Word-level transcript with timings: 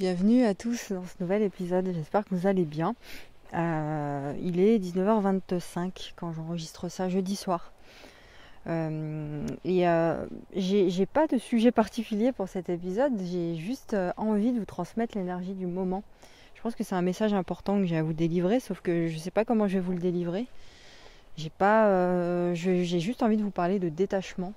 Bienvenue 0.00 0.46
à 0.46 0.54
tous 0.54 0.92
dans 0.92 1.04
ce 1.04 1.12
nouvel 1.20 1.42
épisode, 1.42 1.92
j'espère 1.92 2.24
que 2.24 2.34
vous 2.34 2.46
allez 2.46 2.64
bien. 2.64 2.94
Euh, 3.52 4.32
il 4.42 4.58
est 4.58 4.78
19h25 4.78 6.14
quand 6.16 6.32
j'enregistre 6.32 6.88
ça 6.88 7.10
jeudi 7.10 7.36
soir. 7.36 7.70
Euh, 8.66 9.46
et 9.66 9.86
euh, 9.86 10.24
j'ai 10.56 11.04
pas 11.04 11.26
de 11.26 11.36
sujet 11.36 11.70
particulier 11.70 12.32
pour 12.32 12.48
cet 12.48 12.70
épisode, 12.70 13.12
j'ai 13.30 13.56
juste 13.56 13.94
envie 14.16 14.52
de 14.52 14.60
vous 14.60 14.64
transmettre 14.64 15.18
l'énergie 15.18 15.52
du 15.52 15.66
moment. 15.66 16.02
Je 16.54 16.62
pense 16.62 16.74
que 16.74 16.82
c'est 16.82 16.94
un 16.94 17.02
message 17.02 17.34
important 17.34 17.76
que 17.76 17.84
j'ai 17.84 17.98
à 17.98 18.02
vous 18.02 18.14
délivrer, 18.14 18.58
sauf 18.58 18.80
que 18.80 19.06
je 19.06 19.12
ne 19.12 19.20
sais 19.20 19.30
pas 19.30 19.44
comment 19.44 19.68
je 19.68 19.74
vais 19.74 19.84
vous 19.84 19.92
le 19.92 19.98
délivrer. 19.98 20.46
J'ai 21.36 23.00
juste 23.00 23.22
envie 23.22 23.36
de 23.36 23.42
vous 23.42 23.50
parler 23.50 23.78
de 23.78 23.90
détachement, 23.90 24.54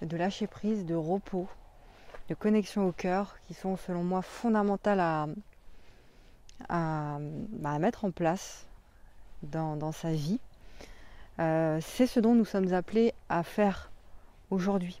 de 0.00 0.16
lâcher 0.16 0.46
prise, 0.46 0.86
de 0.86 0.94
repos, 0.94 1.46
de 2.28 2.34
connexion 2.34 2.86
au 2.86 2.92
cœur 2.92 3.36
qui 3.46 3.54
sont 3.54 3.76
selon 3.76 4.02
moi 4.02 4.22
fondamentales 4.22 5.00
à, 5.00 5.26
bah, 6.68 7.78
mettre 7.78 8.04
en 8.04 8.10
place 8.10 8.66
dans, 9.42 9.92
sa 9.92 10.12
vie. 10.12 10.38
Euh, 11.40 11.78
c'est 11.80 12.06
ce 12.06 12.20
dont 12.20 12.34
nous 12.34 12.44
sommes 12.44 12.72
appelés 12.72 13.12
à 13.28 13.42
faire 13.42 13.90
aujourd'hui. 14.50 15.00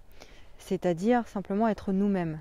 C'est-à-dire 0.58 1.26
simplement 1.28 1.68
être 1.68 1.92
nous-mêmes, 1.92 2.40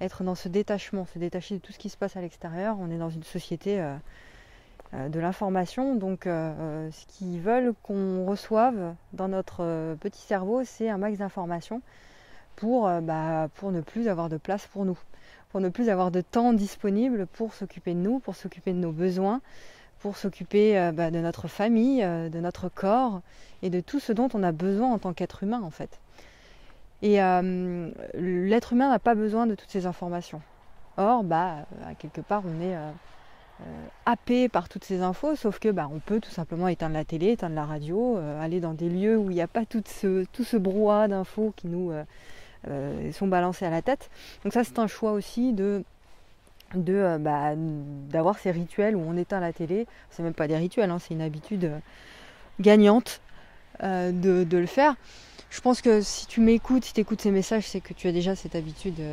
être 0.00 0.24
dans 0.24 0.34
ce 0.34 0.48
détachement, 0.48 1.06
se 1.06 1.18
détacher 1.18 1.56
de 1.56 1.60
tout 1.60 1.72
ce 1.72 1.78
qui 1.78 1.90
se 1.90 1.96
passe 1.96 2.16
à 2.16 2.20
l'extérieur. 2.20 2.76
On 2.80 2.90
est 2.90 2.98
dans 2.98 3.10
une 3.10 3.24
société 3.24 3.80
euh, 3.80 3.96
euh, 4.94 5.08
de 5.08 5.20
l'information, 5.20 5.94
donc 5.96 6.22
ce 6.24 7.06
qu'ils 7.08 7.40
veulent 7.40 7.74
qu'on 7.82 8.24
reçoive 8.24 8.94
dans 9.12 9.28
notre 9.28 9.94
petit 9.96 10.22
cerveau, 10.22 10.64
c'est 10.64 10.88
un 10.88 10.98
max 10.98 11.18
d'informations 11.18 11.82
pour, 12.56 12.88
euh, 12.88 13.00
bah, 13.00 13.48
pour 13.54 13.70
ne 13.70 13.80
plus 13.80 14.08
avoir 14.08 14.28
de 14.28 14.38
place 14.38 14.66
pour 14.66 14.84
nous, 14.84 14.98
pour 15.50 15.60
ne 15.60 15.68
plus 15.68 15.88
avoir 15.88 16.10
de 16.10 16.22
temps 16.22 16.52
disponible 16.52 17.26
pour 17.26 17.54
s'occuper 17.54 17.94
de 17.94 18.00
nous, 18.00 18.18
pour 18.18 18.34
s'occuper 18.34 18.72
de 18.72 18.78
nos 18.78 18.92
besoins, 18.92 19.40
pour 20.00 20.16
s'occuper 20.16 20.78
euh, 20.78 20.90
bah, 20.90 21.10
de 21.10 21.20
notre 21.20 21.48
famille, 21.48 22.02
euh, 22.02 22.28
de 22.28 22.40
notre 22.40 22.68
corps 22.68 23.20
et 23.62 23.70
de 23.70 23.80
tout 23.80 24.00
ce 24.00 24.12
dont 24.12 24.28
on 24.34 24.42
a 24.42 24.52
besoin 24.52 24.92
en 24.92 24.98
tant 24.98 25.12
qu'être 25.12 25.42
humain 25.42 25.60
en 25.62 25.70
fait. 25.70 26.00
Et 27.02 27.18
l'être 28.14 28.72
humain 28.72 28.88
n'a 28.88 28.98
pas 28.98 29.14
besoin 29.14 29.46
de 29.46 29.54
toutes 29.54 29.70
ces 29.70 29.84
informations. 29.84 30.40
Or, 30.96 31.24
bah, 31.24 31.66
quelque 31.98 32.22
part, 32.22 32.42
on 32.46 32.62
est 32.62 32.74
happé 34.06 34.48
par 34.48 34.70
toutes 34.70 34.84
ces 34.84 35.02
infos, 35.02 35.36
sauf 35.36 35.58
que 35.58 35.68
on 35.68 35.98
peut 35.98 36.20
tout 36.20 36.30
simplement 36.30 36.68
éteindre 36.68 36.94
la 36.94 37.04
télé, 37.04 37.32
éteindre 37.32 37.54
la 37.54 37.66
radio, 37.66 38.16
aller 38.40 38.60
dans 38.60 38.72
des 38.72 38.88
lieux 38.88 39.18
où 39.18 39.30
il 39.30 39.34
n'y 39.34 39.42
a 39.42 39.46
pas 39.46 39.66
tout 39.66 39.84
ce, 39.86 40.24
tout 40.32 40.42
ce 40.42 40.56
brouhaha 40.56 41.06
d'infos 41.06 41.52
qui 41.54 41.66
nous, 41.66 41.92
euh, 42.68 43.12
sont 43.12 43.28
balancés 43.28 43.64
à 43.64 43.70
la 43.70 43.82
tête. 43.82 44.10
Donc 44.42 44.52
ça 44.52 44.64
c'est 44.64 44.78
un 44.78 44.86
choix 44.86 45.12
aussi 45.12 45.52
de 45.52 45.84
euh, 46.74 47.18
bah, 47.18 47.54
d'avoir 47.56 48.38
ces 48.38 48.50
rituels 48.50 48.96
où 48.96 49.04
on 49.06 49.16
éteint 49.16 49.40
la 49.40 49.52
télé. 49.52 49.86
C'est 50.10 50.22
même 50.22 50.34
pas 50.34 50.48
des 50.48 50.56
rituels, 50.56 50.90
hein, 50.90 50.98
c'est 50.98 51.14
une 51.14 51.22
habitude 51.22 51.64
euh, 51.64 51.78
gagnante 52.60 53.20
de, 53.82 54.46
le 54.50 54.66
faire. 54.66 54.96
Je 55.50 55.60
pense 55.60 55.80
que 55.80 56.00
si 56.00 56.26
tu 56.26 56.40
m'écoutes, 56.40 56.84
si 56.84 56.92
tu 56.92 57.00
écoutes 57.00 57.20
ces 57.20 57.30
messages, 57.30 57.66
c'est 57.66 57.80
que 57.80 57.92
tu 57.92 58.08
as 58.08 58.12
déjà 58.12 58.34
cette 58.34 58.54
habitude 58.54 58.94
de. 58.94 59.12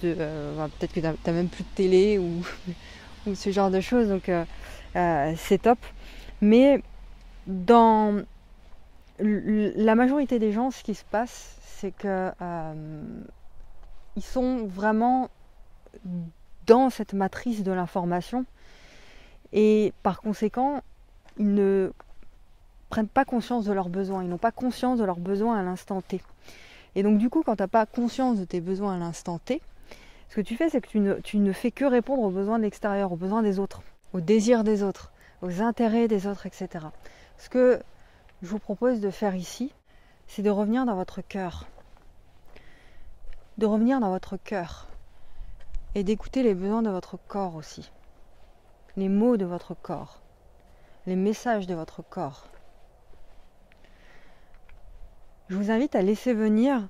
Peut-être 0.00 0.92
que 0.92 1.00
tu 1.00 1.06
n'as 1.06 1.32
même 1.32 1.48
plus 1.48 1.64
de 1.64 1.68
télé 1.74 2.18
ou, 3.26 3.34
ce 3.34 3.50
genre 3.50 3.70
de 3.70 3.80
choses, 3.80 4.08
donc 4.08 4.30
c'est 5.36 5.62
top. 5.62 5.78
Mais 6.40 6.82
dans 7.46 8.22
la 9.20 9.94
majorité 9.94 10.38
des 10.38 10.52
gens, 10.52 10.70
ce 10.70 10.82
qui 10.82 10.94
se 10.94 11.04
passe, 11.04 11.56
c'est 11.80 11.92
que 11.92 12.32
euh, 12.42 13.02
ils 14.16 14.22
sont 14.22 14.66
vraiment 14.66 15.30
dans 16.66 16.90
cette 16.90 17.12
matrice 17.12 17.62
de 17.62 17.70
l'information 17.70 18.44
et 19.52 19.92
par 20.02 20.20
conséquent, 20.20 20.82
ils 21.38 21.54
ne 21.54 21.92
prennent 22.90 23.08
pas 23.08 23.24
conscience 23.24 23.64
de 23.64 23.72
leurs 23.72 23.88
besoins, 23.90 24.24
ils 24.24 24.28
n'ont 24.28 24.38
pas 24.38 24.50
conscience 24.50 24.98
de 24.98 25.04
leurs 25.04 25.20
besoins 25.20 25.56
à 25.56 25.62
l'instant 25.62 26.02
T. 26.02 26.20
Et 26.96 27.04
donc 27.04 27.18
du 27.18 27.30
coup, 27.30 27.42
quand 27.44 27.56
tu 27.56 27.62
n'as 27.62 27.68
pas 27.68 27.86
conscience 27.86 28.40
de 28.40 28.44
tes 28.44 28.60
besoins 28.60 28.96
à 28.96 28.98
l'instant 28.98 29.38
T, 29.38 29.62
ce 30.28 30.34
que 30.34 30.40
tu 30.40 30.56
fais, 30.56 30.68
c'est 30.68 30.80
que 30.80 30.88
tu 30.88 30.98
ne, 30.98 31.14
tu 31.20 31.38
ne, 31.38 31.52
fais 31.52 31.70
que 31.70 31.84
répondre 31.84 32.22
aux 32.22 32.30
besoins 32.30 32.58
de 32.58 32.64
l'extérieur, 32.64 33.12
aux 33.12 33.16
besoins 33.16 33.42
des 33.42 33.60
autres, 33.60 33.82
aux 34.12 34.20
désirs 34.20 34.64
des 34.64 34.82
autres, 34.82 35.12
aux 35.42 35.62
intérêts 35.62 36.08
des 36.08 36.26
autres, 36.26 36.46
etc. 36.46 36.86
Ce 37.38 37.48
que 37.48 37.80
je 38.42 38.48
vous 38.48 38.58
propose 38.58 39.00
de 39.00 39.10
faire 39.10 39.36
ici, 39.36 39.72
c'est 40.28 40.42
de 40.42 40.50
revenir 40.50 40.84
dans 40.84 40.94
votre 40.94 41.22
cœur. 41.22 41.66
De 43.56 43.66
revenir 43.66 43.98
dans 43.98 44.10
votre 44.10 44.36
cœur. 44.36 44.86
Et 45.94 46.04
d'écouter 46.04 46.42
les 46.42 46.54
besoins 46.54 46.82
de 46.82 46.90
votre 46.90 47.18
corps 47.26 47.56
aussi. 47.56 47.90
Les 48.96 49.08
mots 49.08 49.36
de 49.36 49.46
votre 49.46 49.74
corps. 49.74 50.20
Les 51.06 51.16
messages 51.16 51.66
de 51.66 51.74
votre 51.74 52.02
corps. 52.02 52.46
Je 55.48 55.56
vous 55.56 55.70
invite 55.70 55.96
à 55.96 56.02
laisser 56.02 56.34
venir 56.34 56.86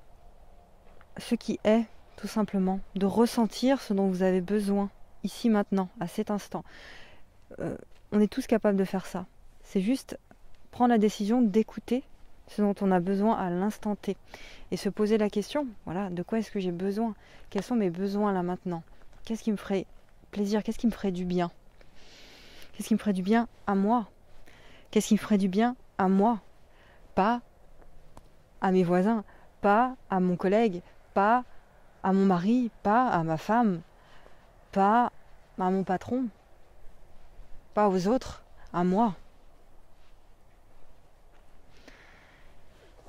ce 1.16 1.36
qui 1.36 1.60
est, 1.62 1.84
tout 2.16 2.26
simplement. 2.26 2.80
De 2.96 3.06
ressentir 3.06 3.80
ce 3.80 3.94
dont 3.94 4.08
vous 4.08 4.24
avez 4.24 4.40
besoin, 4.40 4.90
ici 5.22 5.48
maintenant, 5.48 5.88
à 6.00 6.08
cet 6.08 6.32
instant. 6.32 6.64
Euh, 7.60 7.76
on 8.10 8.20
est 8.20 8.30
tous 8.30 8.48
capables 8.48 8.76
de 8.76 8.84
faire 8.84 9.06
ça. 9.06 9.26
C'est 9.62 9.80
juste 9.80 10.18
prendre 10.72 10.90
la 10.90 10.98
décision 10.98 11.40
d'écouter 11.40 12.02
ce 12.48 12.62
dont 12.62 12.74
on 12.80 12.90
a 12.90 13.00
besoin 13.00 13.36
à 13.36 13.50
l'instant 13.50 13.94
T. 13.94 14.16
Et 14.70 14.76
se 14.76 14.88
poser 14.88 15.18
la 15.18 15.30
question, 15.30 15.66
voilà, 15.84 16.10
de 16.10 16.22
quoi 16.22 16.38
est-ce 16.38 16.50
que 16.50 16.60
j'ai 16.60 16.72
besoin? 16.72 17.14
Quels 17.50 17.62
sont 17.62 17.76
mes 17.76 17.90
besoins 17.90 18.32
là 18.32 18.42
maintenant? 18.42 18.82
Qu'est-ce 19.24 19.42
qui 19.42 19.52
me 19.52 19.56
ferait 19.56 19.86
plaisir? 20.30 20.62
Qu'est-ce 20.62 20.78
qui 20.78 20.86
me 20.86 20.92
ferait 20.92 21.12
du 21.12 21.24
bien? 21.24 21.50
Qu'est-ce 22.72 22.88
qui 22.88 22.94
me 22.94 22.98
ferait 22.98 23.12
du 23.12 23.22
bien 23.22 23.48
à 23.66 23.74
moi? 23.74 24.08
Qu'est-ce 24.90 25.08
qui 25.08 25.14
me 25.14 25.18
ferait 25.18 25.38
du 25.38 25.48
bien 25.48 25.76
à 25.98 26.08
moi? 26.08 26.40
Pas 27.14 27.40
à 28.60 28.70
mes 28.72 28.84
voisins, 28.84 29.24
pas 29.60 29.96
à 30.10 30.20
mon 30.20 30.36
collègue, 30.36 30.82
pas 31.14 31.44
à 32.02 32.12
mon 32.12 32.24
mari, 32.24 32.70
pas 32.82 33.08
à 33.08 33.22
ma 33.24 33.36
femme, 33.36 33.80
pas 34.72 35.12
à 35.58 35.70
mon 35.70 35.82
patron, 35.84 36.28
pas 37.74 37.88
aux 37.88 38.06
autres, 38.06 38.44
à 38.72 38.84
moi. 38.84 39.14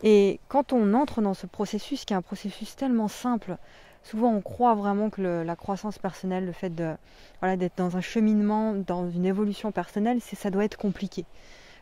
Et 0.03 0.39
quand 0.47 0.73
on 0.73 0.93
entre 0.93 1.21
dans 1.21 1.33
ce 1.33 1.45
processus, 1.45 2.05
qui 2.05 2.13
est 2.13 2.15
un 2.15 2.21
processus 2.21 2.75
tellement 2.75 3.07
simple, 3.07 3.57
souvent 4.03 4.33
on 4.33 4.41
croit 4.41 4.75
vraiment 4.75 5.09
que 5.09 5.21
la 5.21 5.55
croissance 5.55 5.99
personnelle, 5.99 6.45
le 6.45 6.53
fait 6.53 6.73
d'être 6.73 7.77
dans 7.77 7.97
un 7.97 8.01
cheminement, 8.01 8.73
dans 8.73 9.09
une 9.09 9.25
évolution 9.25 9.71
personnelle, 9.71 10.21
ça 10.21 10.49
doit 10.49 10.65
être 10.65 10.77
compliqué. 10.77 11.25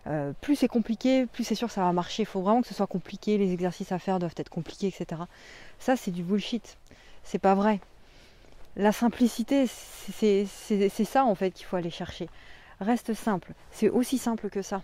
Euh, 0.07 0.31
plus 0.39 0.55
c'est 0.55 0.67
compliqué, 0.67 1.25
plus 1.25 1.43
c'est 1.43 1.55
sûr 1.55 1.69
ça 1.69 1.81
va 1.81 1.91
marcher. 1.91 2.23
Il 2.23 2.27
faut 2.27 2.41
vraiment 2.41 2.61
que 2.61 2.67
ce 2.67 2.73
soit 2.73 2.87
compliqué, 2.87 3.37
les 3.37 3.51
exercices 3.51 3.91
à 3.91 3.99
faire 3.99 4.19
doivent 4.19 4.35
être 4.37 4.49
compliqués, 4.49 4.87
etc. 4.87 5.21
Ça, 5.79 5.95
c'est 5.95 6.11
du 6.11 6.23
bullshit. 6.23 6.77
C'est 7.23 7.39
pas 7.39 7.55
vrai. 7.55 7.81
La 8.77 8.91
simplicité, 8.91 9.65
c'est 9.67 10.45
ça 11.05 11.25
en 11.25 11.35
fait 11.35 11.51
qu'il 11.51 11.65
faut 11.65 11.75
aller 11.75 11.89
chercher. 11.89 12.29
Reste 12.79 13.13
simple. 13.13 13.53
C'est 13.71 13.89
aussi 13.89 14.17
simple 14.17 14.49
que 14.49 14.61
ça. 14.61 14.81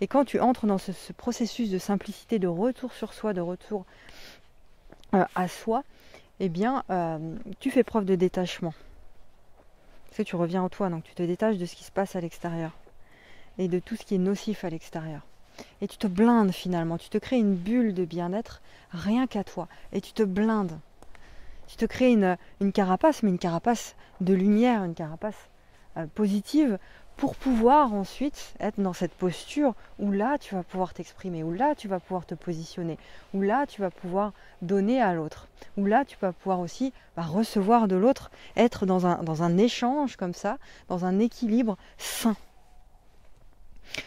Et 0.00 0.06
quand 0.06 0.24
tu 0.24 0.40
entres 0.40 0.66
dans 0.66 0.78
ce, 0.78 1.12
processus 1.12 1.70
de 1.70 1.78
simplicité, 1.78 2.38
de 2.38 2.48
retour 2.48 2.92
sur 2.92 3.12
soi, 3.12 3.32
de 3.32 3.40
retour 3.40 3.84
euh, 5.14 5.24
à 5.34 5.48
soi, 5.48 5.84
eh 6.40 6.48
bien, 6.48 6.84
euh, 6.90 7.18
tu 7.60 7.70
fais 7.70 7.82
preuve 7.82 8.04
de 8.04 8.14
détachement. 8.14 8.74
Parce 10.06 10.18
que 10.18 10.22
tu 10.22 10.36
reviens 10.36 10.62
en 10.62 10.68
toi, 10.68 10.88
donc 10.88 11.04
tu 11.04 11.14
te 11.14 11.22
détaches 11.22 11.56
de 11.56 11.66
ce 11.66 11.74
qui 11.74 11.84
se 11.84 11.92
passe 11.92 12.16
à 12.16 12.20
l'extérieur 12.20 12.72
et 13.58 13.68
de 13.68 13.78
tout 13.78 13.96
ce 13.96 14.04
qui 14.04 14.14
est 14.14 14.18
nocif 14.18 14.64
à 14.64 14.70
l'extérieur. 14.70 15.22
Et 15.80 15.88
tu 15.88 15.96
te 15.96 16.06
blindes 16.06 16.52
finalement, 16.52 16.98
tu 16.98 17.08
te 17.08 17.18
crées 17.18 17.38
une 17.38 17.54
bulle 17.54 17.94
de 17.94 18.04
bien-être 18.04 18.60
rien 18.90 19.26
qu'à 19.26 19.44
toi. 19.44 19.68
Et 19.92 20.00
tu 20.00 20.12
te 20.12 20.22
blindes. 20.22 20.78
Tu 21.66 21.76
te 21.76 21.84
crées 21.84 22.12
une, 22.12 22.72
carapace, 22.72 23.22
mais 23.22 23.30
une 23.30 23.38
carapace 23.38 23.96
de 24.20 24.34
lumière, 24.34 24.84
une 24.84 24.94
carapace 24.94 25.48
euh, 25.96 26.06
positive 26.14 26.78
pour 27.16 27.34
pouvoir 27.34 27.94
ensuite 27.94 28.54
être 28.60 28.80
dans 28.80 28.92
cette 28.92 29.14
posture 29.14 29.74
où 29.98 30.12
là 30.12 30.36
tu 30.38 30.54
vas 30.54 30.62
pouvoir 30.62 30.92
t'exprimer, 30.92 31.42
où 31.42 31.52
là 31.52 31.74
tu 31.74 31.88
vas 31.88 31.98
pouvoir 31.98 32.26
te 32.26 32.34
positionner, 32.34 32.98
où 33.32 33.40
là 33.40 33.66
tu 33.66 33.80
vas 33.80 33.90
pouvoir 33.90 34.32
donner 34.60 35.00
à 35.00 35.14
l'autre, 35.14 35.48
où 35.76 35.86
là 35.86 36.04
tu 36.04 36.16
vas 36.20 36.32
pouvoir 36.32 36.60
aussi 36.60 36.92
bah, 37.16 37.22
recevoir 37.22 37.88
de 37.88 37.96
l'autre, 37.96 38.30
être 38.54 38.84
dans 38.84 39.06
un, 39.06 39.56
échange 39.56 40.16
comme 40.16 40.34
ça, 40.34 40.58
dans 40.88 41.04
un 41.06 41.18
équilibre 41.18 41.78
sain. 41.96 42.36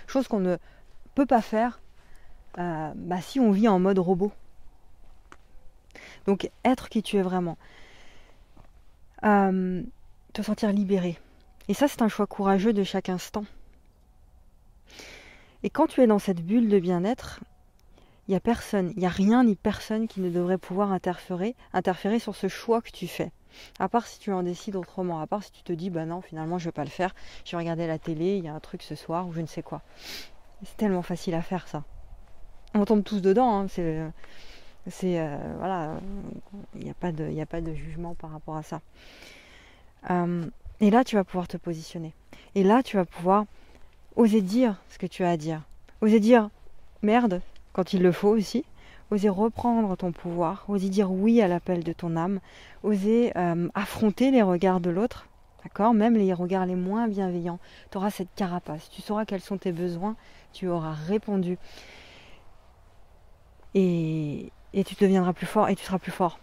Chose 0.05 0.27
qu'on 0.27 0.39
ne 0.39 0.57
peut 1.15 1.25
pas 1.25 1.41
faire 1.41 1.79
euh, 2.59 2.91
bah, 2.95 3.21
si 3.21 3.39
on 3.39 3.51
vit 3.51 3.67
en 3.67 3.79
mode 3.79 3.97
robot. 3.97 4.31
Donc 6.27 6.51
être 6.63 6.89
qui 6.89 7.01
tu 7.01 7.17
es 7.17 7.23
vraiment. 7.23 7.57
Euh, 9.23 9.81
te 10.33 10.43
sentir 10.43 10.71
libéré, 10.71 11.17
et 11.69 11.73
ça, 11.73 11.87
c'est 11.87 12.01
un 12.01 12.09
choix 12.09 12.27
courageux 12.27 12.73
de 12.73 12.83
chaque 12.83 13.09
instant. 13.09 13.45
Et 15.63 15.69
quand 15.69 15.87
tu 15.87 16.01
es 16.01 16.07
dans 16.07 16.19
cette 16.19 16.43
bulle 16.43 16.67
de 16.67 16.79
bien-être, 16.79 17.41
il 18.27 18.31
n'y 18.31 18.35
a 18.35 18.39
personne, 18.39 18.91
il 18.95 18.99
n'y 18.99 19.05
a 19.05 19.09
rien 19.09 19.43
ni 19.43 19.55
personne 19.55 20.07
qui 20.07 20.19
ne 20.19 20.29
devrait 20.29 20.57
pouvoir 20.57 20.91
interférer, 20.91 21.55
interférer 21.71 22.17
sur 22.19 22.35
ce 22.35 22.47
choix 22.47 22.81
que 22.81 22.89
tu 22.91 23.07
fais. 23.07 23.31
À 23.77 23.87
part 23.87 24.07
si 24.07 24.19
tu 24.19 24.31
en 24.31 24.41
décides 24.41 24.75
autrement, 24.75 25.21
à 25.21 25.27
part 25.27 25.43
si 25.43 25.51
tu 25.51 25.61
te 25.61 25.71
dis, 25.71 25.91
bah 25.91 26.05
non, 26.05 26.21
finalement, 26.21 26.57
je 26.57 26.65
vais 26.65 26.71
pas 26.71 26.83
le 26.83 26.89
faire, 26.89 27.13
je 27.45 27.51
vais 27.51 27.57
regarder 27.57 27.87
la 27.87 27.99
télé, 27.99 28.37
il 28.37 28.45
y 28.45 28.47
a 28.47 28.53
un 28.53 28.59
truc 28.59 28.81
ce 28.81 28.95
soir, 28.95 29.27
ou 29.27 29.33
je 29.33 29.41
ne 29.41 29.47
sais 29.47 29.63
quoi. 29.63 29.81
C'est 30.63 30.77
tellement 30.77 31.03
facile 31.03 31.35
à 31.35 31.41
faire, 31.41 31.67
ça. 31.67 31.83
On 32.73 32.85
tombe 32.85 33.03
tous 33.03 33.21
dedans, 33.21 33.59
hein, 33.59 33.67
c'est. 33.67 34.03
C'est. 34.87 35.19
Euh, 35.19 35.37
voilà, 35.57 35.99
il 36.75 36.83
n'y 36.83 36.89
a, 36.89 36.95
pas 36.95 37.11
de, 37.11 37.39
a 37.39 37.45
pas 37.45 37.61
de 37.61 37.73
jugement 37.73 38.15
par 38.15 38.31
rapport 38.31 38.55
à 38.55 38.63
ça. 38.63 38.81
Euh, 40.09 40.49
et 40.81 40.89
là, 40.89 41.03
tu 41.03 41.15
vas 41.15 41.23
pouvoir 41.23 41.47
te 41.47 41.57
positionner. 41.57 42.13
Et 42.55 42.63
là, 42.63 42.83
tu 42.83 42.97
vas 42.97 43.05
pouvoir 43.05 43.45
oser 44.15 44.41
dire 44.41 44.75
ce 44.89 44.97
que 44.97 45.07
tu 45.07 45.23
as 45.23 45.31
à 45.31 45.37
dire. 45.37 45.61
Oser 46.01 46.19
dire 46.19 46.49
merde, 47.01 47.41
quand 47.73 47.93
il 47.93 48.01
le 48.01 48.11
faut 48.11 48.29
aussi. 48.29 48.65
Oser 49.11 49.29
reprendre 49.29 49.97
ton 49.97 50.11
pouvoir, 50.11 50.65
oser 50.67 50.89
dire 50.89 51.11
oui 51.11 51.41
à 51.41 51.47
l'appel 51.47 51.83
de 51.83 51.93
ton 51.93 52.15
âme, 52.15 52.39
oser 52.83 53.35
euh, 53.35 53.67
affronter 53.73 54.29
les 54.29 54.43
regards 54.43 54.79
de 54.79 54.91
l'autre, 54.91 55.27
d'accord? 55.63 55.95
Même 55.95 56.13
les 56.13 56.31
regards 56.31 56.67
les 56.67 56.75
moins 56.75 57.07
bienveillants. 57.07 57.57
Tu 57.89 57.97
auras 57.97 58.11
cette 58.11 58.33
carapace, 58.35 58.87
tu 58.91 59.01
sauras 59.01 59.25
quels 59.25 59.41
sont 59.41 59.57
tes 59.57 59.71
besoins, 59.71 60.15
tu 60.53 60.67
auras 60.67 60.93
répondu. 60.93 61.57
Et, 63.73 64.51
et 64.73 64.83
tu 64.83 64.93
deviendras 64.93 65.33
plus 65.33 65.47
fort 65.47 65.69
et 65.69 65.75
tu 65.75 65.83
seras 65.83 65.97
plus 65.97 66.11
fort. 66.11 66.37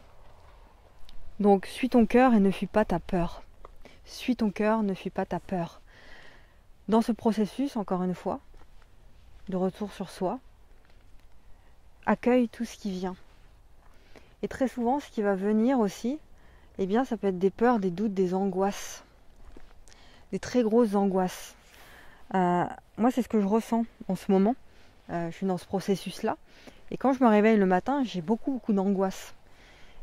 Donc 1.38 1.66
suis 1.66 1.88
ton 1.88 2.04
cœur 2.04 2.34
et 2.34 2.40
ne 2.40 2.50
fuis 2.50 2.66
pas 2.66 2.84
ta 2.84 2.98
peur. 2.98 3.42
Suis 4.06 4.36
ton 4.36 4.50
cœur, 4.50 4.82
ne 4.82 4.94
fuis 4.94 5.10
pas 5.10 5.26
ta 5.26 5.40
peur. 5.40 5.80
Dans 6.88 7.02
ce 7.02 7.12
processus, 7.12 7.76
encore 7.76 8.04
une 8.04 8.14
fois, 8.14 8.40
de 9.48 9.56
retour 9.56 9.92
sur 9.92 10.10
soi, 10.10 10.38
accueille 12.06 12.48
tout 12.48 12.64
ce 12.64 12.76
qui 12.76 12.92
vient. 12.92 13.16
Et 14.42 14.48
très 14.48 14.68
souvent, 14.68 15.00
ce 15.00 15.10
qui 15.10 15.22
va 15.22 15.34
venir 15.34 15.80
aussi, 15.80 16.18
eh 16.78 16.86
bien, 16.86 17.04
ça 17.04 17.16
peut 17.16 17.26
être 17.26 17.38
des 17.38 17.50
peurs, 17.50 17.80
des 17.80 17.90
doutes, 17.90 18.14
des 18.14 18.32
angoisses. 18.32 19.02
Des 20.30 20.38
très 20.38 20.62
grosses 20.62 20.94
angoisses. 20.94 21.56
Euh, 22.34 22.64
moi, 22.96 23.10
c'est 23.10 23.22
ce 23.22 23.28
que 23.28 23.40
je 23.40 23.46
ressens 23.46 23.84
en 24.08 24.14
ce 24.14 24.30
moment. 24.30 24.54
Euh, 25.10 25.30
je 25.30 25.36
suis 25.36 25.46
dans 25.46 25.58
ce 25.58 25.66
processus-là. 25.66 26.36
Et 26.92 26.96
quand 26.96 27.12
je 27.12 27.22
me 27.22 27.28
réveille 27.28 27.56
le 27.56 27.66
matin, 27.66 28.04
j'ai 28.04 28.20
beaucoup, 28.20 28.52
beaucoup 28.52 28.72
d'angoisse. 28.72 29.34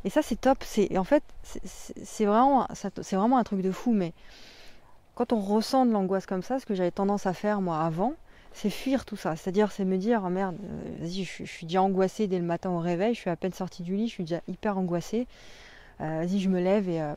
Et 0.04 0.10
ça, 0.10 0.22
c'est 0.22 0.40
top. 0.40 0.58
C'est, 0.62 0.96
en 0.98 1.04
fait, 1.04 1.22
c'est 1.42 2.24
vraiment, 2.24 2.68
c'est 2.74 3.16
vraiment 3.16 3.38
un 3.38 3.44
truc 3.44 3.62
de 3.62 3.70
fou. 3.70 3.92
Mais 3.92 4.12
quand 5.14 5.32
on 5.32 5.40
ressent 5.40 5.86
de 5.86 5.92
l'angoisse 5.92 6.26
comme 6.26 6.42
ça, 6.42 6.60
ce 6.60 6.66
que 6.66 6.74
j'avais 6.74 6.90
tendance 6.90 7.26
à 7.26 7.32
faire 7.32 7.60
moi 7.60 7.80
avant, 7.80 8.14
c'est 8.54 8.70
fuir 8.70 9.04
tout 9.04 9.16
ça. 9.16 9.36
C'est-à-dire, 9.36 9.72
c'est 9.72 9.84
me 9.84 9.98
dire, 9.98 10.22
oh 10.24 10.30
merde, 10.30 10.56
euh, 10.62 11.04
vas-y, 11.04 11.24
je, 11.24 11.44
suis 11.44 11.66
déjà 11.66 11.82
angoissée 11.82 12.26
dès 12.26 12.38
le 12.38 12.44
matin 12.44 12.70
au 12.70 12.78
réveil, 12.78 13.14
je 13.14 13.20
suis 13.20 13.30
à 13.30 13.36
peine 13.36 13.52
sortie 13.52 13.82
du 13.82 13.96
lit, 13.96 14.08
je 14.08 14.12
suis 14.12 14.24
déjà 14.24 14.40
hyper 14.48 14.78
angoissée. 14.78 15.26
Euh, 16.00 16.20
vas-y, 16.20 16.40
je 16.40 16.48
me 16.48 16.60
lève 16.60 16.88
et 16.88 17.00
euh, 17.00 17.14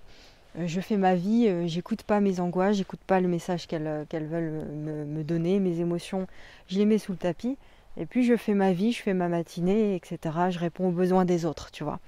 je 0.66 0.82
fais 0.82 0.98
ma 0.98 1.16
vie, 1.16 1.68
j'écoute 1.68 2.04
pas 2.04 2.20
mes 2.20 2.40
angoisses, 2.40 2.78
j'écoute 2.78 3.00
pas 3.06 3.22
le 3.22 3.28
message 3.28 3.68
qu'elles 3.68 4.08
veulent 4.12 4.66
me, 4.74 5.24
donner, 5.24 5.60
mes 5.60 5.80
émotions, 5.80 6.28
je 6.68 6.78
les 6.78 6.86
mets 6.86 6.98
sous 6.98 7.12
le 7.12 7.18
tapis. 7.18 7.58
Et 8.00 8.06
puis 8.06 8.24
je 8.24 8.36
fais 8.36 8.54
ma 8.54 8.74
vie, 8.74 8.92
je 8.92 9.02
fais 9.02 9.14
ma 9.14 9.28
matinée, 9.28 9.96
etc. 9.96 10.36
Je 10.50 10.60
réponds 10.60 10.90
aux 10.90 10.92
besoins 10.92 11.26
des 11.26 11.46
autres, 11.46 11.72
tu 11.72 11.84
vois. 11.84 12.00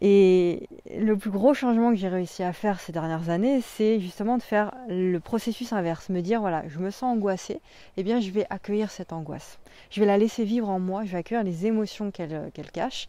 Et 0.00 0.68
le 0.96 1.16
plus 1.16 1.30
gros 1.30 1.54
changement 1.54 1.90
que 1.90 1.96
j'ai 1.96 2.08
réussi 2.08 2.44
à 2.44 2.52
faire 2.52 2.78
ces 2.78 2.92
dernières 2.92 3.30
années, 3.30 3.60
c'est 3.60 3.98
justement 3.98 4.38
de 4.38 4.42
faire 4.42 4.72
le 4.88 5.18
processus 5.18 5.72
inverse, 5.72 6.08
me 6.08 6.20
dire 6.20 6.40
voilà, 6.40 6.62
je 6.68 6.78
me 6.78 6.90
sens 6.90 7.16
angoissée, 7.16 7.60
eh 7.96 8.04
bien 8.04 8.20
je 8.20 8.30
vais 8.30 8.46
accueillir 8.48 8.92
cette 8.92 9.12
angoisse. 9.12 9.58
Je 9.90 9.98
vais 9.98 10.06
la 10.06 10.16
laisser 10.16 10.44
vivre 10.44 10.68
en 10.68 10.78
moi, 10.78 11.04
je 11.04 11.10
vais 11.10 11.18
accueillir 11.18 11.42
les 11.42 11.66
émotions 11.66 12.12
qu'elle 12.12 12.70
cache. 12.72 13.08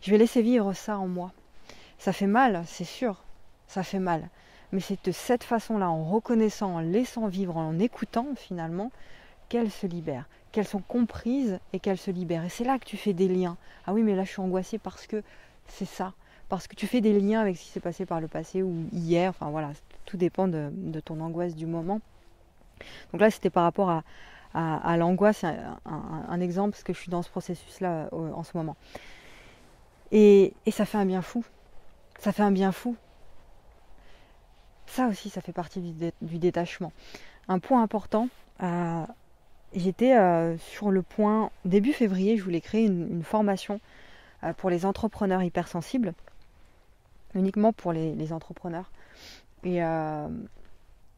Je 0.00 0.12
vais 0.12 0.18
laisser 0.18 0.42
vivre 0.42 0.72
ça 0.74 0.96
en 0.98 1.08
moi. 1.08 1.32
Ça 1.98 2.12
fait 2.12 2.26
mal, 2.26 2.62
c'est 2.66 2.84
sûr, 2.84 3.24
ça 3.66 3.82
fait 3.82 3.98
mal. 3.98 4.28
Mais 4.70 4.80
c'est 4.80 5.04
de 5.04 5.12
cette 5.12 5.44
façon-là, 5.44 5.90
en 5.90 6.04
reconnaissant, 6.04 6.76
en 6.76 6.80
laissant 6.80 7.26
vivre, 7.26 7.56
en 7.56 7.78
écoutant 7.80 8.26
finalement, 8.36 8.92
qu'elles 9.48 9.70
se 9.72 9.86
libèrent, 9.88 10.28
qu'elles 10.52 10.66
sont 10.68 10.80
comprises 10.80 11.58
et 11.72 11.80
qu'elles 11.80 11.98
se 11.98 12.12
libèrent. 12.12 12.44
Et 12.44 12.48
c'est 12.48 12.64
là 12.64 12.78
que 12.78 12.84
tu 12.84 12.96
fais 12.96 13.12
des 13.12 13.28
liens. 13.28 13.56
Ah 13.86 13.92
oui, 13.92 14.02
mais 14.02 14.14
là 14.14 14.22
je 14.22 14.30
suis 14.30 14.40
angoissée 14.40 14.78
parce 14.78 15.06
que 15.08 15.22
c'est 15.72 15.86
ça. 15.86 16.12
Parce 16.48 16.66
que 16.66 16.74
tu 16.74 16.86
fais 16.86 17.00
des 17.00 17.18
liens 17.18 17.40
avec 17.40 17.56
ce 17.56 17.62
qui 17.62 17.68
s'est 17.70 17.80
passé 17.80 18.04
par 18.04 18.20
le 18.20 18.28
passé 18.28 18.62
ou 18.62 18.86
hier. 18.92 19.30
Enfin 19.30 19.50
voilà, 19.50 19.72
tout 20.04 20.16
dépend 20.16 20.48
de, 20.48 20.70
ton 21.04 21.20
angoisse 21.20 21.54
du 21.54 21.66
moment. 21.66 22.00
Donc 23.12 23.20
là, 23.20 23.30
c'était 23.30 23.50
par 23.50 23.62
rapport 23.62 24.02
à, 24.54 24.96
l'angoisse, 24.98 25.44
un, 25.44 26.40
exemple, 26.40 26.72
parce 26.72 26.82
que 26.82 26.92
je 26.92 26.98
suis 26.98 27.10
dans 27.10 27.22
ce 27.22 27.30
processus-là 27.30 28.08
euh, 28.12 28.32
en 28.32 28.42
ce 28.42 28.56
moment. 28.56 28.76
Et, 30.10 30.52
ça 30.70 30.84
fait 30.84 30.98
un 30.98 31.06
bien 31.06 31.22
fou. 31.22 31.44
Ça 32.18 32.32
fait 32.32 32.42
un 32.42 32.52
bien 32.52 32.70
fou. 32.70 32.96
Ça 34.86 35.06
aussi, 35.06 35.30
ça 35.30 35.40
fait 35.40 35.52
partie 35.52 35.80
du, 35.80 36.38
détachement. 36.38 36.92
Un 37.48 37.60
point 37.60 37.82
important, 37.82 38.28
euh, 38.62 39.06
j'étais 39.74 40.14
euh, 40.18 40.58
sur 40.58 40.90
le 40.90 41.00
point, 41.00 41.50
début 41.64 41.94
février, 41.94 42.36
je 42.36 42.44
voulais 42.44 42.60
créer 42.60 42.84
une 42.84 43.22
formation 43.22 43.80
pour 44.56 44.70
les 44.70 44.86
entrepreneurs 44.86 45.42
hypersensibles, 45.42 46.14
uniquement 47.34 47.72
pour 47.72 47.92
les, 47.92 48.32
entrepreneurs. 48.32 48.90
Et 49.64 49.82
euh, 49.82 50.28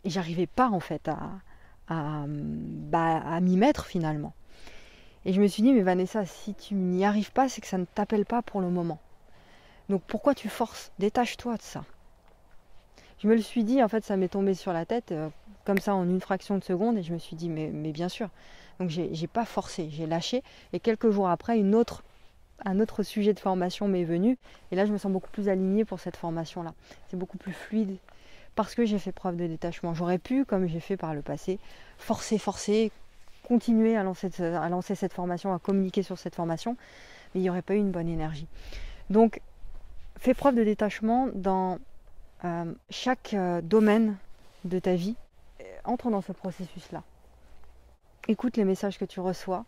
j'arrivais 0.05 0.47
pas 0.47 0.69
en 0.69 0.81
fait 0.81 1.09
à, 1.09 1.19
bah, 1.89 3.17
à, 3.19 3.41
m'y 3.41 3.57
mettre 3.57 3.87
finalement. 3.87 4.35
Et 5.25 5.33
je 5.33 5.41
me 5.41 5.47
suis 5.47 5.63
dit, 5.63 5.73
mais 5.73 5.83
Vanessa, 5.83 6.27
si 6.27 6.55
tu 6.55 6.75
n'y 6.75 7.05
arrives 7.05 7.33
pas, 7.33 7.49
c'est 7.49 7.61
que 7.61 7.67
ça 7.67 7.79
ne 7.79 7.87
t'appelle 7.87 8.27
pas 8.27 8.43
pour 8.43 8.61
le 8.61 8.69
moment. 8.69 8.99
Donc 9.89 10.03
pourquoi 10.03 10.35
tu 10.35 10.49
forces? 10.49 10.93
Détache-toi 10.99 11.57
de 11.57 11.63
ça. 11.63 11.85
Je 13.19 13.29
me 13.29 13.35
le 13.35 13.41
suis 13.41 13.65
dit, 13.65 13.83
en 13.83 13.89
fait, 13.89 14.05
ça 14.05 14.17
m'est 14.17 14.29
tombé 14.29 14.53
sur 14.53 14.75
la 14.75 14.85
tête, 14.85 15.13
euh, 15.13 15.31
comme 15.65 15.79
ça, 15.79 15.95
en 15.95 16.05
une 16.05 16.21
fraction 16.21 16.59
de 16.59 16.65
seconde, 16.65 16.99
et 16.99 17.03
je 17.03 17.13
me 17.13 17.19
suis 17.19 17.37
dit, 17.37 17.49
mais, 17.49 17.71
mais 17.73 17.93
bien 17.93 18.11
sûr. 18.11 18.29
Donc 18.81 18.91
j'ai 18.91 19.27
pas 19.29 19.45
forcé, 19.45 19.89
j'ai 19.91 20.07
lâché, 20.07 20.43
et 20.73 20.81
quelques 20.81 21.11
jours 21.11 21.29
après, 21.29 21.59
une 21.59 21.75
autre 21.75 22.03
un 22.65 22.81
autre 22.81 23.03
sujet 23.03 23.35
de 23.35 23.41
formation 23.41 23.89
m'est 23.89 24.05
venu. 24.05 24.39
Et 24.71 24.77
là, 24.77 24.87
je 24.87 24.93
me 24.93 24.99
sens 24.99 25.13
beaucoup 25.13 25.31
plus 25.31 25.49
alignée 25.49 25.85
pour 25.85 26.01
cette 26.01 26.17
formation-là. 26.17 26.75
C'est 27.09 27.17
beaucoup 27.17 27.39
plus 27.39 27.53
fluide 27.53 27.97
parce 28.55 28.75
que 28.75 28.85
j'ai 28.85 28.99
fait 28.99 29.13
preuve 29.13 29.37
de 29.37 29.47
détachement. 29.47 29.95
J'aurais 29.95 30.19
pu, 30.19 30.45
comme 30.45 30.67
j'ai 30.67 30.81
fait 30.81 30.97
par 30.97 31.15
le 31.15 31.23
passé, 31.23 31.59
forcer, 31.99 32.39
forcer, 32.39 32.93
continuer 33.43 33.97
à 33.97 34.03
lancer, 34.03 34.31
cette 34.95 35.13
formation, 35.13 35.53
à 35.53 35.59
communiquer 35.59 36.03
sur 36.03 36.19
cette 36.19 36.35
formation, 36.35 36.77
mais 37.35 37.41
il 37.41 37.43
n'y 37.43 37.51
aurait 37.51 37.63
pas 37.63 37.75
eu 37.75 37.79
une 37.79 37.91
bonne 37.91 38.09
énergie. 38.09 38.47
Donc, 39.11 39.41
fais 40.17 40.35
preuve 40.35 40.55
de 40.55 40.65
détachement 40.65 41.29
dans 41.35 41.79
euh, 42.45 42.73
chaque 42.91 43.35
euh, 43.35 43.61
domaine 43.61 44.17
de 44.65 44.79
ta 44.79 44.95
vie. 44.95 45.17
Entre 45.85 46.11
dans 46.11 46.23
ce 46.23 46.33
processus-là. 46.33 47.03
Écoute 48.27 48.57
les 48.57 48.65
messages 48.65 48.99
que 48.99 49.05
tu 49.05 49.21
reçois 49.21 49.67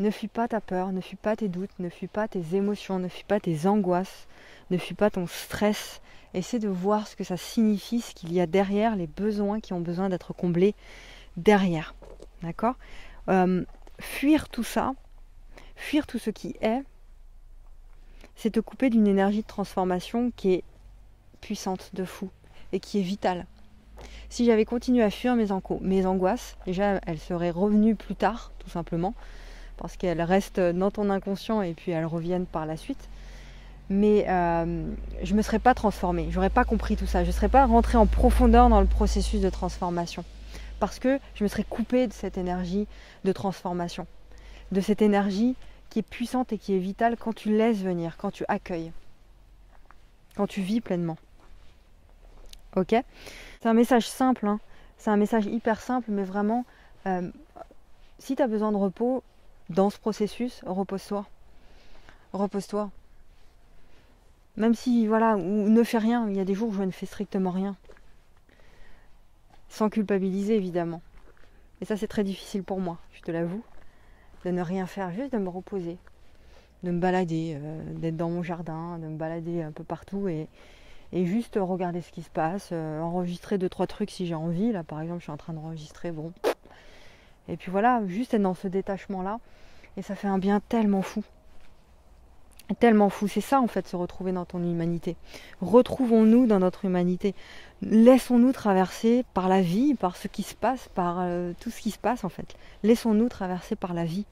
ne 0.00 0.10
fuis 0.10 0.28
pas 0.28 0.48
ta 0.48 0.60
peur, 0.60 0.92
ne 0.92 1.00
fuis 1.00 1.16
pas 1.16 1.36
tes 1.36 1.48
doutes, 1.48 1.78
ne 1.78 1.88
fuis 1.88 2.08
pas 2.08 2.28
tes 2.28 2.54
émotions, 2.54 2.98
ne 2.98 3.08
fuis 3.08 3.24
pas 3.24 3.40
tes 3.40 3.66
angoisses, 3.66 4.26
ne 4.70 4.78
fuis 4.78 4.94
pas 4.94 5.10
ton 5.10 5.26
stress. 5.26 6.00
Essaie 6.34 6.58
de 6.58 6.68
voir 6.68 7.06
ce 7.06 7.14
que 7.14 7.24
ça 7.24 7.36
signifie, 7.36 8.00
ce 8.00 8.14
qu'il 8.14 8.32
y 8.32 8.40
a 8.40 8.46
derrière, 8.46 8.96
les 8.96 9.06
besoins 9.06 9.60
qui 9.60 9.72
ont 9.72 9.80
besoin 9.80 10.08
d'être 10.08 10.32
comblés 10.32 10.74
derrière. 11.36 11.94
D'accord? 12.42 12.74
Euh, 13.28 13.64
Fuir 14.00 14.48
tout 14.48 14.64
ça, 14.64 14.94
fuir 15.76 16.06
tout 16.06 16.18
ce 16.18 16.30
qui 16.30 16.56
est, 16.60 16.82
c'est 18.34 18.50
te 18.50 18.60
couper 18.60 18.90
d'une 18.90 19.06
énergie 19.06 19.42
de 19.42 19.46
transformation 19.46 20.32
qui 20.34 20.54
est 20.54 20.64
puissante 21.40 21.90
de 21.94 22.04
fou 22.04 22.30
et 22.72 22.80
qui 22.80 22.98
est 22.98 23.02
vitale. 23.02 23.46
Si 24.28 24.44
j'avais 24.44 24.64
continué 24.64 25.04
à 25.04 25.10
fuir 25.10 25.36
mes, 25.36 25.46
mes 25.80 26.06
angoisses, 26.06 26.56
déjà 26.66 27.00
elles 27.06 27.20
seraient 27.20 27.50
revenues 27.52 27.94
plus 27.94 28.16
tard, 28.16 28.52
tout 28.58 28.68
simplement 28.68 29.14
parce 29.76 29.96
qu'elles 29.96 30.22
restent 30.22 30.60
dans 30.60 30.90
ton 30.90 31.10
inconscient 31.10 31.62
et 31.62 31.74
puis 31.74 31.92
elles 31.92 32.06
reviennent 32.06 32.46
par 32.46 32.66
la 32.66 32.76
suite. 32.76 33.08
Mais 33.90 34.24
euh, 34.28 34.94
je 35.22 35.32
ne 35.32 35.36
me 35.36 35.42
serais 35.42 35.58
pas 35.58 35.74
transformée, 35.74 36.28
j'aurais 36.30 36.50
pas 36.50 36.64
compris 36.64 36.96
tout 36.96 37.06
ça, 37.06 37.22
je 37.22 37.28
ne 37.28 37.32
serais 37.32 37.50
pas 37.50 37.66
rentrée 37.66 37.98
en 37.98 38.06
profondeur 38.06 38.70
dans 38.70 38.80
le 38.80 38.86
processus 38.86 39.40
de 39.40 39.50
transformation. 39.50 40.24
Parce 40.80 40.98
que 40.98 41.18
je 41.34 41.44
me 41.44 41.48
serais 41.48 41.64
coupée 41.64 42.06
de 42.06 42.12
cette 42.12 42.38
énergie 42.38 42.86
de 43.24 43.32
transformation, 43.32 44.06
de 44.72 44.80
cette 44.80 45.02
énergie 45.02 45.54
qui 45.90 45.98
est 45.98 46.02
puissante 46.02 46.52
et 46.52 46.58
qui 46.58 46.74
est 46.74 46.78
vitale 46.78 47.16
quand 47.16 47.34
tu 47.34 47.54
laisses 47.56 47.82
venir, 47.82 48.16
quand 48.16 48.30
tu 48.30 48.44
accueilles, 48.48 48.92
quand 50.36 50.46
tu 50.46 50.62
vis 50.62 50.80
pleinement. 50.80 51.18
Ok? 52.76 52.94
C'est 53.60 53.68
un 53.68 53.74
message 53.74 54.08
simple, 54.08 54.46
hein. 54.46 54.58
c'est 54.98 55.10
un 55.10 55.16
message 55.16 55.46
hyper 55.46 55.80
simple, 55.80 56.10
mais 56.10 56.24
vraiment, 56.24 56.64
euh, 57.06 57.30
si 58.18 58.34
tu 58.34 58.42
as 58.42 58.48
besoin 58.48 58.72
de 58.72 58.76
repos, 58.76 59.22
dans 59.70 59.90
ce 59.90 59.98
processus, 59.98 60.62
repose-toi. 60.66 61.26
Repose-toi. 62.32 62.90
Même 64.56 64.74
si, 64.74 65.06
voilà, 65.06 65.36
ou 65.36 65.68
ne 65.68 65.82
fais 65.82 65.98
rien, 65.98 66.28
il 66.28 66.36
y 66.36 66.40
a 66.40 66.44
des 66.44 66.54
jours 66.54 66.68
où 66.68 66.74
je 66.74 66.82
ne 66.82 66.90
fais 66.90 67.06
strictement 67.06 67.50
rien. 67.50 67.76
Sans 69.68 69.90
culpabiliser, 69.90 70.54
évidemment. 70.54 71.02
Et 71.80 71.84
ça, 71.84 71.96
c'est 71.96 72.08
très 72.08 72.24
difficile 72.24 72.62
pour 72.62 72.80
moi, 72.80 72.98
je 73.12 73.20
te 73.20 73.30
l'avoue, 73.30 73.64
de 74.44 74.50
ne 74.50 74.62
rien 74.62 74.86
faire, 74.86 75.10
juste 75.12 75.32
de 75.32 75.38
me 75.38 75.48
reposer. 75.48 75.98
de 76.84 76.90
me 76.90 77.00
balader, 77.00 77.58
d'être 77.96 78.16
dans 78.16 78.28
mon 78.28 78.42
jardin, 78.42 78.98
de 78.98 79.06
me 79.06 79.16
balader 79.16 79.62
un 79.62 79.72
peu 79.72 79.84
partout 79.84 80.28
et, 80.28 80.48
juste 81.12 81.58
regarder 81.60 82.00
ce 82.00 82.12
qui 82.12 82.22
se 82.22 82.30
passe, 82.30 82.72
enregistrer 82.72 83.56
deux 83.58 83.68
trois 83.68 83.86
trucs 83.86 84.10
si 84.10 84.26
j'ai 84.26 84.34
envie. 84.34 84.72
Là 84.72 84.84
par 84.84 85.00
exemple 85.00 85.20
je 85.20 85.24
suis 85.24 85.32
en 85.32 85.36
train 85.36 85.52
d'enregistrer, 85.52 86.12
bon. 86.12 86.32
Et 87.48 87.56
puis 87.56 87.70
voilà, 87.70 88.02
juste 88.06 88.34
être 88.34 88.42
dans 88.42 88.54
ce 88.54 88.68
détachement 88.68 89.22
là. 89.22 89.40
Et 89.96 90.02
ça 90.02 90.14
fait 90.14 90.28
un 90.28 90.38
bien 90.38 90.60
tellement 90.60 91.02
fou 91.02 91.22
tellement 92.78 93.10
fou. 93.10 93.28
C'est 93.28 93.42
ça 93.42 93.60
en 93.60 93.66
fait, 93.66 93.86
se 93.86 93.96
retrouver 93.96 94.32
dans 94.32 94.46
ton 94.46 94.58
humanité. 94.62 95.16
Retrouvons-nous 95.60 96.46
dans 96.46 96.60
notre 96.60 96.86
humanité. 96.86 97.34
Laissons-nous 97.82 98.52
traverser 98.52 99.24
par 99.34 99.48
la 99.48 99.60
vie, 99.60 99.94
par 99.94 100.16
ce 100.16 100.28
qui 100.28 100.42
se 100.42 100.54
passe, 100.54 100.88
par 100.94 101.18
euh, 101.20 101.52
tout 101.60 101.70
ce 101.70 101.80
qui 101.80 101.90
se 101.90 101.98
passe 101.98 102.24
en 102.24 102.30
fait. 102.30 102.56
Laissons-nous 102.82 103.28
traverser 103.28 103.76
par 103.76 103.92
la 103.92 104.04
vie. 104.04 104.24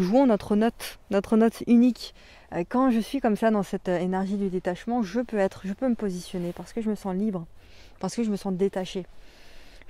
Jouons 0.00 0.26
notre 0.26 0.56
note, 0.56 0.98
notre 1.10 1.36
note 1.36 1.62
unique. 1.68 2.14
Euh, 2.52 2.64
quand 2.68 2.90
je 2.90 2.98
suis 2.98 3.20
comme 3.20 3.36
ça 3.36 3.52
dans 3.52 3.62
cette 3.62 3.88
euh, 3.88 3.98
énergie 3.98 4.36
du 4.36 4.50
détachement, 4.50 5.02
je 5.02 5.20
peux 5.20 5.38
être, 5.38 5.62
je 5.64 5.72
peux 5.72 5.88
me 5.88 5.94
positionner 5.94 6.52
parce 6.52 6.72
que 6.72 6.80
je 6.80 6.90
me 6.90 6.96
sens 6.96 7.14
libre, 7.14 7.46
parce 8.00 8.16
que 8.16 8.24
je 8.24 8.30
me 8.30 8.36
sens 8.36 8.52
détachée. 8.54 9.06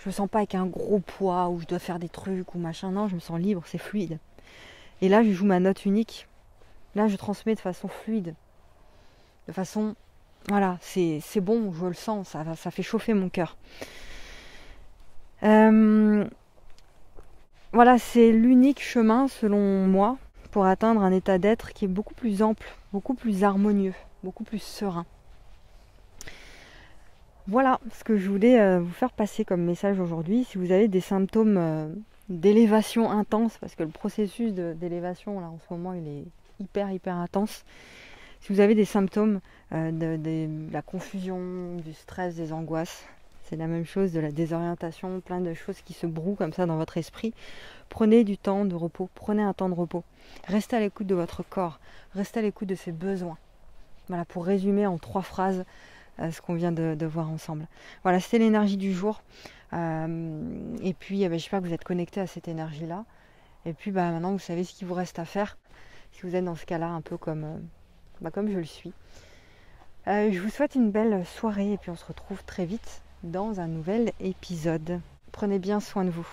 Je 0.05 0.11
me 0.11 0.13
sens 0.13 0.29
pas 0.29 0.39
avec 0.39 0.55
un 0.55 0.67
gros 0.67 1.01
poids 1.01 1.49
où 1.49 1.61
je 1.61 1.67
dois 1.67 1.79
faire 1.79 1.99
des 1.99 2.11
trucs 2.11 2.55
ou 2.55 2.59
machin. 2.59 2.91
Non, 2.91 3.09
je 3.09 3.15
me 3.15 3.21
sens 3.21 3.41
libre, 3.41 3.63
c'est 3.65 3.79
fluide. 3.79 4.19
Et 5.01 5.09
là, 5.09 5.25
je 5.25 5.33
joue 5.33 5.47
ma 5.47 5.61
note 5.61 5.87
unique 5.87 6.29
Là, 6.95 7.09
je 7.09 7.17
transmets 7.17 7.55
de 7.55 7.61
façon 7.61 7.89
fluide. 7.89 8.35
De 9.49 9.53
façon. 9.53 9.97
Voilà, 10.51 10.77
c'est 10.83 11.23
bon, 11.41 11.73
je 11.73 11.87
le 11.87 11.95
sens, 11.95 12.29
ça, 12.29 12.71
fait 12.71 12.83
chauffer 12.83 13.15
mon 13.15 13.31
cœur. 13.31 13.57
Euh, 15.43 16.27
voilà, 17.73 17.99
c'est 17.99 18.31
l'unique 18.31 18.83
chemin, 18.83 19.27
selon 19.27 19.87
moi, 19.87 20.19
pour 20.51 20.67
atteindre 20.67 21.01
un 21.01 21.13
état 21.13 21.39
d'être 21.39 21.73
qui 21.73 21.87
est 21.87 21.89
beaucoup 21.89 22.13
plus 22.13 22.43
ample, 22.43 22.75
beaucoup 22.93 23.15
plus 23.15 23.43
harmonieux, 23.43 23.95
beaucoup 24.23 24.45
plus 24.45 24.63
serein. 24.63 25.07
Voilà 27.47 27.79
ce 27.93 28.05
que 28.05 28.17
je 28.17 28.31
voulais 28.31 28.59
euh, 28.59 28.81
vous 28.81 28.93
faire 28.93 29.13
passer 29.13 29.45
comme 29.45 29.63
message 29.63 30.01
aujourd'hui. 30.01 30.45
Si 30.45 30.57
vous 30.57 30.73
avez 30.73 30.89
des 30.89 31.03
symptômes 31.03 31.59
euh, 31.59 31.93
d'élévation 32.31 33.11
intense, 33.11 33.59
parce 33.59 33.75
que 33.75 33.83
le 33.83 33.91
processus 33.91 34.55
d'élévation, 34.55 35.41
là, 35.41 35.49
en 35.49 35.59
ce 35.59 35.75
moment, 35.75 35.93
il 35.93 36.09
est 36.09 36.25
hyper 36.59 36.91
hyper 36.91 37.17
intense. 37.17 37.67
Si 38.41 38.51
vous 38.51 38.61
avez 38.61 38.75
des 38.75 38.87
symptômes 38.87 39.41
euh, 39.73 39.91
de, 39.93 40.73
la 40.73 40.81
confusion, 40.81 41.77
du 41.85 41.93
stress, 41.93 42.35
des 42.35 42.51
angoisses, 42.55 43.05
c'est 43.45 43.57
la 43.57 43.67
même 43.67 43.85
chose, 43.85 44.13
de 44.13 44.21
la 44.21 44.33
désorientation, 44.33 45.21
plein 45.21 45.43
de 45.43 45.53
choses 45.53 45.83
qui 45.83 45.93
se 45.93 46.07
brouent 46.07 46.37
comme 46.37 46.55
ça 46.55 46.65
dans 46.65 46.79
votre 46.79 46.97
esprit. 46.97 47.35
Prenez 47.91 48.25
du 48.25 48.39
temps 48.39 48.65
de 48.65 48.75
repos, 48.75 49.11
prenez 49.15 49.43
un 49.43 49.53
temps 49.53 49.69
de 49.69 49.75
repos. 49.75 50.03
Restez 50.47 50.77
à 50.77 50.81
l'écoute 50.81 51.07
de 51.07 51.15
votre 51.15 51.43
corps, 51.43 51.79
restez 52.15 52.41
à 52.41 52.43
l'écoute 52.43 52.69
de 52.69 52.75
ses 52.75 52.93
besoins. 52.93 53.37
Voilà, 54.09 54.25
pour 54.25 54.47
résumer 54.47 54.87
en 54.87 54.97
trois 54.97 55.23
phrases 55.23 55.65
ce 56.19 56.41
qu'on 56.41 56.55
vient 56.55 56.73
de, 56.73 57.07
voir 57.07 57.31
ensemble. 57.31 57.67
Voilà, 58.03 58.21
c'était 58.21 58.39
l'énergie 58.39 58.77
du 58.77 58.93
jour. 58.93 59.23
Euh, 59.73 60.77
et 60.83 60.95
puis, 60.95 61.23
eh 61.23 61.29
ben, 61.29 61.39
j'espère 61.39 61.61
que 61.61 61.67
vous 61.67 61.73
êtes 61.73 61.85
connectés 61.85 62.21
à 62.21 62.27
cette 62.27 62.49
énergie-là. 62.49 63.05
Et 63.67 63.73
puis, 63.73 63.91
bah, 63.91 64.11
maintenant, 64.11 64.33
vous 64.33 64.39
savez 64.39 64.65
ce 64.65 64.75
qu'il 64.75 64.87
vous 64.87 64.95
reste 64.95 65.19
à 65.19 65.25
faire 65.25 65.57
si 66.13 66.23
vous 66.23 66.37
êtes 66.37 66.45
dans 66.45 66.55
ce 66.55 66.67
cas-là, 66.67 66.89
un 66.89 67.01
peu 67.01 67.17
comme, 67.17 67.45
euh, 67.45 67.59
bah, 68.21 68.31
comme 68.31 68.49
je 68.49 68.59
le 68.59 68.65
suis. 68.65 68.93
Euh, 70.07 70.31
je 70.31 70.41
vous 70.41 70.51
souhaite 70.51 70.75
une 70.75 70.91
belle 70.91 71.25
soirée 71.27 71.73
et 71.73 71.79
puis 71.79 71.91
on 71.91 71.97
se 71.97 72.05
retrouve 72.05 72.45
très 72.45 72.67
vite 72.67 73.03
dans 73.23 73.61
un 73.61 73.67
nouvel 73.67 74.13
épisode. 74.21 75.01
Prenez 75.33 75.59
bien 75.59 75.81
soin 75.81 76.05
de 76.05 76.11
vous. 76.11 76.29